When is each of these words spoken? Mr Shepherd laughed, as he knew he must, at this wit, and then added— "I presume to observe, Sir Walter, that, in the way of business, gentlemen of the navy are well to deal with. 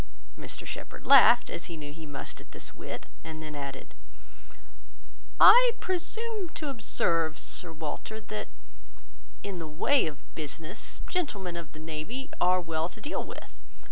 Mr 0.35 0.65
Shepherd 0.65 1.05
laughed, 1.05 1.47
as 1.47 1.65
he 1.65 1.77
knew 1.77 1.93
he 1.93 2.07
must, 2.07 2.41
at 2.41 2.53
this 2.53 2.73
wit, 2.73 3.05
and 3.23 3.43
then 3.43 3.53
added— 3.53 3.93
"I 5.39 5.73
presume 5.79 6.49
to 6.55 6.69
observe, 6.69 7.37
Sir 7.37 7.71
Walter, 7.71 8.19
that, 8.19 8.47
in 9.43 9.59
the 9.59 9.67
way 9.67 10.07
of 10.07 10.17
business, 10.33 11.01
gentlemen 11.07 11.55
of 11.55 11.73
the 11.73 11.79
navy 11.79 12.31
are 12.41 12.59
well 12.61 12.89
to 12.89 12.99
deal 12.99 13.23
with. 13.23 13.61